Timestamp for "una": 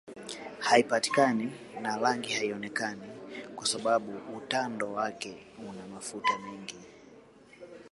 5.67-5.87